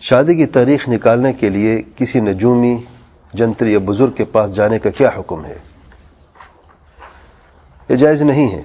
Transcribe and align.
شادی 0.00 0.34
کی 0.34 0.46
تاریخ 0.46 0.88
نکالنے 0.88 1.32
کے 1.32 1.48
لیے 1.50 1.82
کسی 1.96 2.20
نجومی، 2.20 2.84
جنتری 3.34 3.72
یا 3.72 3.78
بزرگ 3.84 4.10
کے 4.10 4.24
پاس 4.24 4.54
جانے 4.54 4.78
کا 4.78 4.90
کیا 4.90 5.10
حکم 5.18 5.44
ہے؟ 5.44 5.58
یہ 7.88 7.96
جائز 7.96 8.22
نہیں 8.22 8.52
ہے۔ 8.52 8.62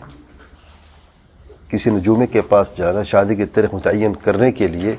کسی 1.70 1.90
نجومی 1.90 2.28
کے 2.28 2.42
پاس 2.42 2.72
جانا، 2.78 3.04
شادی 3.04 3.36
کی 3.36 3.46
تاریخ 3.46 3.74
متعین 3.74 4.16
کرنے 4.16 4.52
کے 4.52 4.68
لیے 4.68 4.96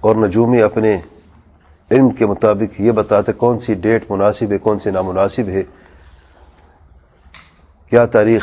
اور 0.00 0.16
نجومی 0.16 0.62
اپنے 0.62 1.00
علم 1.90 2.10
کے 2.10 2.26
مطابق 2.26 2.80
یہ 2.80 2.92
بتاتے 2.92 3.32
کون 3.32 3.58
سی 3.58 3.74
ڈیٹ 3.74 4.10
مناسب 4.10 4.52
ہے، 4.52 4.58
کون 4.58 4.78
سی 4.78 4.90
نامناسب 4.90 5.48
ہے۔ 5.48 5.62
کیا 7.90 8.06
تاریخ 8.06 8.42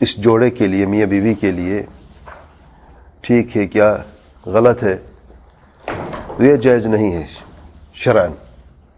اس 0.00 0.16
جوڑے 0.16 0.50
کے 0.50 0.66
لیے، 0.66 0.86
میاں 0.86 1.06
بیوی 1.06 1.34
کے 1.34 1.52
لیے 1.52 1.86
ٹھیک 3.20 3.56
ہے، 3.56 3.66
کیا 3.66 3.96
غلط 4.48 4.82
ہے۔ 4.82 4.98
یہ 6.38 6.56
جائز 6.56 6.86
نہیں 6.86 7.12
ہے 7.12 7.26
شرعن 7.94 8.32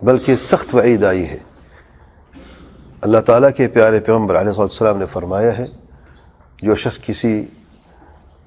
بلکہ 0.02 0.36
سخت 0.36 0.74
وعید 0.74 1.04
آئی 1.04 1.28
ہے۔ 1.28 1.36
اللہ 3.00 3.18
تعالیٰ 3.18 3.50
کے 3.56 3.68
پیارے 3.68 4.00
پیغمبر 4.00 4.40
علیہ 4.40 4.60
السلام 4.60 4.98
نے 4.98 5.06
فرمایا 5.06 5.58
ہے، 5.58 5.64
جو 6.62 6.74
شخص 6.74 6.98
کسی 7.02 7.44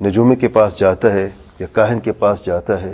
نجومی 0.01 0.35
کے 0.35 0.47
پاس 0.47 0.79
جاتا 0.79 1.13
ہے 1.13 1.29
یا 1.59 1.67
کاہن 1.71 1.99
کے 1.99 2.13
پاس 2.13 2.45
جاتا 2.45 2.81
ہے 2.81 2.93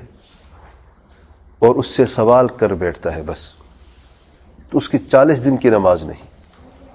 اور 1.60 1.76
اس 1.76 1.88
سے 1.88 2.06
سوال 2.06 2.48
کر 2.48 2.74
بیٹھتا 2.74 3.16
ہے 3.16 3.22
بس، 3.26 3.54
تو 4.72 4.78
اس 4.78 4.90
کی 4.90 4.98
چالیس 4.98 5.46
دن 5.46 5.58
کی 5.58 5.70
نماز 5.70 6.04
نہیں، 6.04 6.24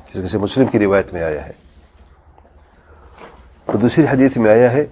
جس 0.04 0.20
کسی 0.24 0.38
مسلم 0.38 0.66
کی 0.66 0.78
روایت 0.78 1.12
میں 1.12 1.22
آیا 1.22 1.46
ہے۔ 1.46 1.52
اور 3.64 3.74
دوسری 3.74 4.04
حدیث 4.04 4.36
میں 4.36 4.50
آیا 4.50 4.72
ہے 4.72 4.86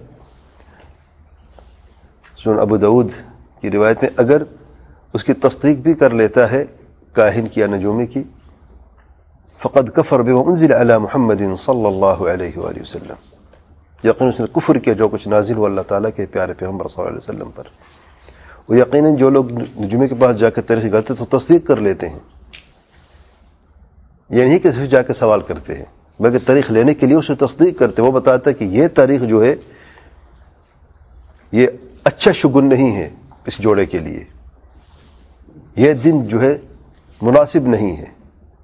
سن 2.43 2.59
ابو 2.59 2.77
دعود 2.77 3.11
کی 3.61 3.71
روایت 3.71 4.03
میں، 4.03 4.09
اگر 4.17 4.41
اس 5.13 5.23
کی 5.23 5.33
تصدیق 5.33 5.77
بھی 5.77 5.93
کر 5.93 6.13
لیتا 6.13 6.51
ہے 6.51 6.65
کاہن 7.13 7.47
کی 7.47 7.61
یا 7.61 7.67
نجومی 7.67 8.05
کی، 8.05 8.23
فقد 9.61 9.89
کفر 9.95 10.21
بے 10.21 10.31
انزل 10.31 10.73
علی 10.73 10.97
محمد 10.97 11.41
صلی 11.57 11.85
اللہ 11.85 12.23
علیہ 12.31 12.57
وآلہ 12.57 12.81
وسلم۔ 12.81 13.19
یقین 14.03 14.27
اس 14.27 14.39
نے 14.39 14.45
کفر 14.53 14.77
کیا 14.77 14.93
جو 14.93 15.07
کچھ 15.07 15.27
نازل 15.27 15.57
ہو 15.57 15.65
اللہ 15.65 15.81
تعالیٰ 15.81 16.09
کے 16.15 16.25
پیارے 16.25 16.53
پیغمبر 16.53 16.87
صلی 16.87 17.03
اللہ 17.03 17.09
علیہ 17.09 17.23
وسلم 17.23 17.51
پر۔ 17.55 17.63
وہ 18.69 18.77
یقیناً 18.77 19.15
جو 19.15 19.29
لوگ 19.29 19.51
نجومی 19.81 20.07
کے 20.07 20.15
پاس 20.15 20.37
جا 20.39 20.49
کے 20.49 20.61
تاریخ 20.61 20.91
کرتے 20.91 21.13
تو 21.13 21.37
تصدیق 21.37 21.67
کر 21.67 21.77
لیتے 21.77 22.09
ہیں۔ 22.09 22.19
یہ 24.29 24.43
نہیں 24.43 24.59
کہ 24.59 24.71
صرف 24.71 24.89
جا 24.89 25.01
کے 25.01 25.13
سوال 25.13 25.41
کرتے 25.41 25.77
ہیں، 25.77 25.85
بلکہ 26.19 26.37
تاریخ 26.45 26.71
لینے 26.71 26.93
کے 26.93 27.05
لیے 27.07 27.15
اسے 27.15 27.35
تصدیق 27.35 27.79
کرتے 27.79 28.01
ہیں۔ 28.01 28.09
وہ 28.09 28.19
بتاتا 28.19 28.49
ہے 28.49 28.55
کہ 28.55 28.63
یہ 28.63 28.87
تاریخ 28.87 29.21
جو 29.21 29.43
ہے، 29.45 29.55
یہ 31.51 31.67
اچھا 32.03 32.31
شگن 32.31 32.69
نہیں 32.69 32.95
ہے 32.95 33.09
اس 33.45 33.57
جوڑے 33.57 33.85
کے 33.85 33.99
لیے۔ 33.99 34.23
یہ 35.75 35.93
دن 35.93 36.27
جو 36.27 36.41
ہے 36.41 36.57
مناسب 37.21 37.67
نہیں 37.67 37.97
ہے، 37.97 38.05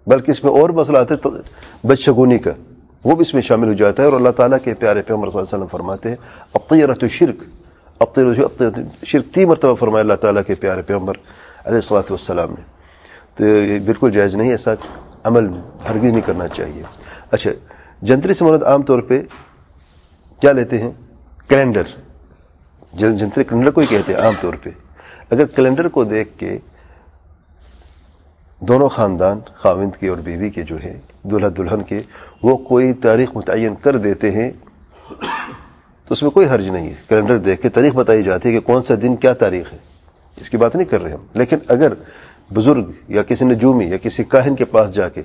بلکہ 0.07 0.31
اس 0.31 0.43
میں 0.43 0.51
اور 0.51 0.69
مسئلہ 0.69 0.97
آتا 0.97 1.15
ہے 1.15 1.27
بد 1.87 1.99
شگونی 1.99 2.37
کا، 2.37 2.51
وہ 3.03 3.15
بھی 3.15 3.21
اس 3.21 3.33
میں 3.33 3.41
شامل 3.41 3.67
ہو 3.67 3.73
جاتا 3.73 4.03
ہے۔ 4.03 4.07
اور 4.07 4.15
اللہ 4.15 4.29
تعالیٰ 4.29 4.57
کے 4.63 4.73
پیارے 4.73 5.01
پیغمبر 5.01 5.29
صلی 5.29 5.39
اللہ 5.39 5.49
علیہ 5.49 5.63
وسلم 5.63 5.77
فرماتے 5.77 6.09
ہیں 6.09 6.15
اطیرت 6.53 7.03
شرک 7.09 7.43
اطیرت 7.99 8.79
شرک 9.05 9.33
تی 9.33 9.45
مرتبہ 9.45 9.75
فرمایا 9.75 10.01
اللہ 10.01 10.13
تعالیٰ 10.13 10.41
کے 10.47 10.55
پیارے 10.55 10.81
پیغمبر 10.81 11.13
علیہ 11.65 11.75
السلاۃ 11.75 12.09
والسلام 12.09 12.49
نے۔ 12.49 12.61
تو 13.35 13.45
یہ 13.45 13.79
بالکل 13.79 14.11
جائز 14.11 14.35
نہیں 14.35 14.51
ایسا 14.51 14.71
عمل 15.23 15.47
ہرگز 15.89 16.05
نہیں 16.05 16.21
کرنا 16.21 16.47
چاہیے۔ 16.47 16.83
اچھا 17.31 17.51
جنتری 18.01 18.33
سے 18.33 18.45
مرد 18.45 18.63
عام 18.63 18.83
طور 18.83 18.99
پہ 18.99 19.23
کیا 20.41 20.51
لیتے 20.51 20.77
ہیں؟ 20.77 20.91
کیلنڈر۔ 21.47 21.83
جنتری 22.93 23.43
کیلنڈر 23.43 23.71
کو 23.71 23.81
ہی 23.81 23.85
کہتے 23.85 24.13
ہیں 24.13 24.19
عام 24.19 24.33
طور 24.41 24.53
پہ۔ 24.53 24.69
اگر 25.29 25.45
کیلنڈر 25.45 25.87
کو 25.87 26.03
دیکھ 26.03 26.29
کے 26.39 26.57
دونوں 28.61 28.89
خاندان، 28.89 29.39
خاوند 29.55 29.95
کے 29.99 30.07
اور 30.07 30.17
بیوی 30.17 30.49
کے 30.49 30.61
جو 30.61 30.77
ہے 30.83 30.99
دلہا 31.23 31.49
دلہن 31.57 31.83
کے، 31.83 32.01
وہ 32.43 32.57
کوئی 32.57 32.93
تاریخ 32.93 33.29
متعین 33.35 33.75
کر 33.75 33.97
دیتے 33.97 34.31
ہیں، 34.31 34.51
تو 36.05 36.13
اس 36.13 36.23
میں 36.23 36.31
کوئی 36.31 36.47
حرج 36.47 36.69
نہیں 36.69 36.89
ہے۔ 36.89 36.93
کیلنڈر 37.07 37.37
دیکھ 37.37 37.61
کے 37.61 37.69
تاریخ 37.69 37.93
بتائی 37.93 38.23
جاتی 38.23 38.49
ہے 38.49 38.53
کہ 38.53 38.59
کون 38.59 38.83
سا 38.83 38.93
دن 39.01 39.15
کیا 39.15 39.33
تاریخ 39.33 39.73
ہے۔ 39.73 39.77
اس 40.41 40.49
کی 40.49 40.57
بات 40.57 40.75
نہیں 40.75 40.87
کر 40.87 41.01
رہے 41.01 41.11
ہم۔ 41.11 41.25
لیکن 41.33 41.57
اگر 41.67 41.93
بزرگ 42.53 42.91
یا 43.07 43.23
کسی 43.23 43.45
نجومی 43.45 43.85
یا 43.85 43.97
کسی 43.97 44.23
کاہن 44.23 44.55
کے 44.55 44.65
پاس 44.65 44.93
جا 44.93 45.09
کے 45.09 45.21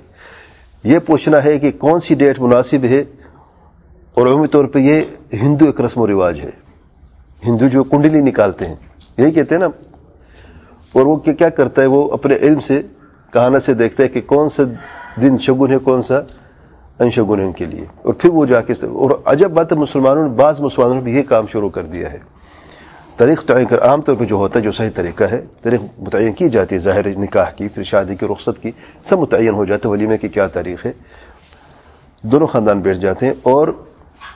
یہ 0.83 0.99
پوچھنا 0.99 1.43
ہے 1.43 1.59
کہ 1.59 1.71
کون 1.71 1.99
سی 1.99 2.15
ڈیٹ 2.15 2.39
مناسب 2.39 2.83
ہے، 2.83 3.03
اور 4.13 4.27
عمومی 4.27 4.47
طور 4.47 4.65
پہ 4.65 4.79
یہ 4.79 5.01
ہندو 5.33 5.65
ایک 5.65 5.81
رسم 5.81 6.01
و 6.01 6.07
رواج 6.07 6.39
ہے۔ 6.39 6.64
ہندو 7.47 7.67
جو 7.67 7.83
کنڈلی 7.83 8.21
نکالتے 8.21 8.65
ہیں، 8.65 8.75
یہی 9.17 9.31
کہتے 9.31 9.55
ہیں 9.55 9.61
نا، 9.61 9.67
اور 10.93 11.05
وہ 11.05 11.15
کیا 11.17 11.49
کرتا 11.49 11.81
ہے، 11.81 11.87
وہ 11.87 12.09
اپنے 12.11 12.35
علم 12.35 12.59
سے 12.59 12.81
کہانا 13.33 13.59
سے 13.59 13.73
دیکھتا 13.73 14.03
ہے 14.03 14.07
کہ 14.09 14.21
کون 14.25 14.49
سا 14.49 14.63
دن 15.21 15.37
شگن 15.37 15.71
ہے، 15.71 15.77
کون 15.83 16.01
سا 16.01 16.19
ان 16.99 17.09
شگن 17.11 17.39
ہے 17.39 17.45
ان 17.45 17.51
کے 17.53 17.65
لیے۔ 17.65 17.85
اور 18.01 18.13
پھر 18.13 18.29
وہ 18.29 18.45
جا 18.45 18.61
کے 18.61 18.73
اور 18.83 19.11
عجب 19.25 19.51
بات 19.51 19.71
ہے، 19.71 19.77
مسلمانوں 19.77 20.27
نے 20.27 20.33
بعض 20.35 20.61
مسلمانوں 20.61 20.95
نے 20.95 21.01
بھی 21.01 21.15
یہ 21.15 21.23
کام 21.29 21.45
شروع 21.51 21.69
کر 21.69 21.85
دیا 21.85 22.11
ہے۔ 22.13 22.19
تاریخ 23.17 23.43
تعین 23.45 23.65
کر، 23.65 23.81
عام 23.81 24.01
طور 24.01 24.15
پہ 24.15 24.25
جو 24.25 24.35
ہوتا 24.35 24.59
ہے، 24.59 24.63
جو 24.63 24.71
صحیح 24.71 24.89
طریقہ 24.95 25.23
ہے 25.23 25.41
تاریخ 25.61 25.81
متعین 25.99 26.33
کی 26.33 26.49
جاتی 26.49 26.75
ہے، 26.75 26.79
ظاہر 26.79 27.07
نکاح 27.17 27.49
کی، 27.49 27.67
پھر 27.67 27.83
شادی 27.83 28.15
کی، 28.15 28.25
رخصت 28.31 28.61
کی، 28.61 28.71
سب 29.03 29.19
متعین 29.19 29.53
ہو 29.53 29.65
جاتے 29.65 29.87
ہیں۔ 29.87 29.91
ولیمے 29.93 30.17
کی 30.17 30.27
کیا 30.27 30.47
تاریخ 30.47 30.85
ہے؟ 30.85 30.91
دونوں 32.23 32.47
خاندان 32.47 32.81
بیٹھ 32.81 32.99
جاتے 32.99 33.25
ہیں، 33.25 33.33
اور 33.43 33.67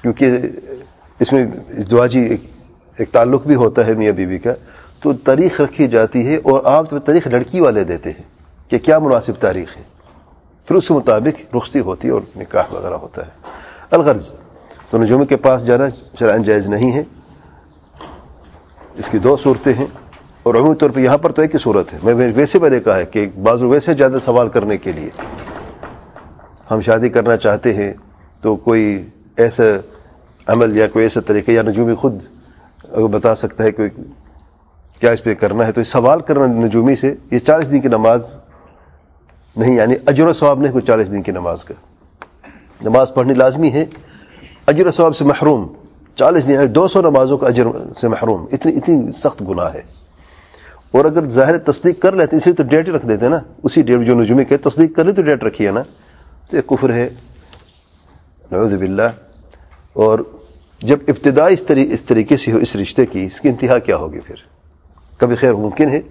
کیونکہ 0.02 0.38
اس 1.20 1.32
میں 1.34 1.46
دعاجی 1.92 2.20
ایک 2.20 2.42
ایک 2.98 3.12
تعلق 3.12 3.46
بھی 3.48 3.56
ہوتا 3.56 3.88
ہے 3.88 3.94
میاں 3.94 4.12
بیوی 4.12 4.38
کا، 4.40 4.54
تو 5.00 5.14
تاریخ 5.14 5.62
رکھی 5.62 5.88
جاتی 5.88 6.28
ہے 6.28 6.36
اور 6.36 6.64
عام 6.66 6.86
طور 6.86 7.00
تاریخ 7.00 7.28
لڑکی 7.28 7.60
والے 7.60 7.84
دیتے 7.84 8.10
ہیں 8.10 8.24
کہ 8.70 8.78
کیا 8.78 9.00
مناسب 9.00 9.34
تاریخ 9.40 9.78
ہے، 9.78 9.84
پھر 10.68 10.76
اس 10.76 10.88
کے 10.88 10.94
مطابق 10.94 11.56
رخصتی 11.56 11.80
ہوتی 11.80 12.08
ہے 12.08 12.14
اور 12.14 12.22
نکاح 12.38 12.74
وغیرہ 12.74 12.94
ہوتا 12.94 13.26
ہے۔ 13.26 13.32
الغرض، 13.92 14.32
تو 14.90 14.98
نجومی 14.98 15.26
کے 15.26 15.36
پاس 15.36 15.66
جانا 15.66 15.86
شرائن 16.20 16.44
جائز 16.44 16.70
نہیں 16.70 16.92
ہے۔ 16.92 17.04
اس 18.96 19.10
کی 19.10 19.20
دو 19.20 19.38
صورتیں 19.38 19.74
ہیں 19.74 19.88
اور 20.44 20.56
عمومی 20.56 20.76
طور 20.76 20.90
پہ 20.90 21.00
یہاں 21.00 21.18
پر 21.18 21.32
تو 21.32 21.42
ایک 21.42 21.54
ہی 21.54 21.60
صورت 21.60 21.94
ہے۔ 21.94 21.98
میں 22.04 22.14
ویسے 22.36 22.60
میں 22.60 22.70
نے 22.70 22.80
کہا 22.80 22.98
ہے 22.98 23.06
کہ 23.06 23.26
بعض 23.44 23.62
ویسے 23.64 23.94
زیادہ 23.94 24.18
سوال 24.26 24.50
کرنے 24.50 24.78
کے 24.78 24.92
لیے 24.92 25.10
ہم 26.72 26.82
شادی 26.82 27.10
کرنا 27.10 27.38
چاہتے 27.38 27.74
ہیں 27.74 27.94
تو 28.42 28.56
کوئی 28.56 29.10
ایسا 29.38 29.64
عمل 30.48 30.78
یا 30.78 30.88
کوئی 30.88 31.04
ایسا 31.04 31.22
طریقہ 31.22 31.52
یا 31.52 31.62
نجومی 31.62 31.96
خود 31.96 32.24
اگر 32.92 33.08
بتا 33.08 33.36
سکتا 33.36 33.64
ہے 33.64 33.72
کہ 33.72 33.90
کیا 35.00 35.12
اس 35.12 35.24
پہ 35.24 35.34
کرنا 35.34 35.68
ہے، 35.68 35.72
تو 35.72 35.84
سوال 35.84 36.22
کرنا 36.22 36.46
نجومی 36.46 36.96
سے، 36.96 37.16
یہ 37.32 37.40
چالیس 37.40 37.72
دن 37.72 37.82
کی 37.82 37.88
نماز 37.88 38.40
نہیں 39.56 39.76
یعنی 39.76 39.96
اجر 40.06 40.28
و 40.28 40.34
ثواب 40.34 40.60
نہیں، 40.60 40.72
کوئی 40.72 40.86
چالیس 40.86 41.12
دن 41.12 41.22
کی 41.22 41.32
نماز 41.32 41.66
کا۔ 41.66 41.74
نماز 42.82 43.14
پڑھنی 43.14 43.34
لازمی 43.34 43.72
ہے، 43.72 43.86
اجر 44.68 44.88
و 44.88 44.92
ثواب 44.92 45.16
سے 45.16 45.24
محروم۔ 45.26 45.68
چالیس 46.16 46.48
دن 46.48 46.52
یعنی 46.52 46.68
دو 46.68 46.88
سو 46.88 47.02
نمازوں 47.02 47.38
کا 47.38 47.48
اجر 47.48 47.64
سے 47.96 48.08
محروم۔ 48.08 48.46
اتنی 48.52 48.76
اتنی 48.76 49.12
سخت 49.12 49.44
گناہ 49.50 49.74
ہے۔ 49.74 49.82
اور 50.92 51.06
اگر 51.06 51.30
ظاہر 51.30 51.58
تصدیق 51.58 52.02
کر 52.02 52.12
لیتے 52.14 52.38
اسے 52.38 52.54
تو 52.54 52.64
ڈیٹ 52.64 52.90
رکھ 52.90 53.06
دیتے 53.06 53.30
نا۔ 53.30 53.40
اسی 53.64 53.82
ڈیٹ 53.82 54.08
جو 54.08 54.16
نجومی 54.16 54.46
کہ 54.46 54.58
تصدیق 54.64 54.96
کر 54.96 55.06
لی 55.06 55.12
تو 55.12 55.22
ڈیٹ 55.22 55.44
رکھی 55.44 55.68
ہے 55.68 55.72
نا۔ 55.72 55.82
تو 56.50 56.58
یہ 56.58 56.62
کفر 56.62 56.94
ہے۔ 56.94 57.10
نعوذ 58.52 58.76
باللہ۔ 58.76 59.02
اور 59.94 60.20
جب 60.82 61.00
ابتدا 61.08 61.48
اس 61.48 61.64
اس 61.92 62.04
طریقے 62.04 62.38
سے 62.38 62.52
ہو 62.52 62.58
اس 62.58 62.76
رشتے 62.76 63.06
کی، 63.06 63.26
اس 63.26 63.42
کی 63.42 63.50
انتہا 63.50 63.80
کیا 63.80 63.98
ہوگی 63.98 64.20
پھر؟ 64.20 64.36
کبھی 65.18 65.36
خیر 65.36 65.54
ممکن 65.54 65.90
ہے؟ 65.90 66.02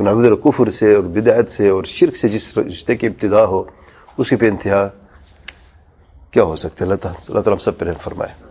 نعوذ 0.00 0.26
کفر 0.44 0.70
سے 0.70 0.94
اور 0.94 1.02
بدعت 1.02 1.50
سے 1.50 1.68
اور 1.68 1.84
شرک 1.84 2.16
سے 2.16 2.28
جس 2.28 2.58
رشتے 2.58 2.96
کی 2.96 3.06
ابتدا 3.06 3.44
ہو، 3.44 3.62
اسی 4.18 4.36
پہ 4.36 4.48
انتہا 4.48 4.88
کیا 6.30 6.42
ہو 6.42 6.56
سکتا 6.56 6.76
ہے؟ 6.80 6.84
اللہ 6.84 6.94
تعالیٰ 6.94 7.20
اللہ 7.28 7.40
تعالیٰ 7.40 7.64
سب 7.64 7.78
پہ 7.78 7.84
فرمائے۔ 8.02 8.49